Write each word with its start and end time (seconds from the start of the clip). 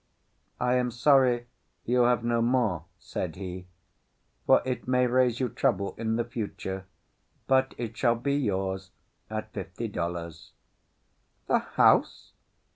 "I 0.59 0.77
am 0.77 0.89
sorry 0.89 1.45
you 1.85 2.01
have 2.05 2.23
no 2.23 2.41
more," 2.41 2.85
said 2.97 3.35
he, 3.35 3.67
"for 4.47 4.63
it 4.65 4.87
may 4.87 5.05
raise 5.05 5.39
you 5.39 5.47
trouble 5.47 5.93
in 5.95 6.15
the 6.15 6.25
future; 6.25 6.87
but 7.45 7.75
it 7.77 7.95
shall 7.95 8.15
be 8.15 8.33
yours 8.33 8.89
at 9.29 9.53
fifty 9.53 9.87
dollars." 9.87 10.53
"The 11.45 11.59
house?" 11.59 12.31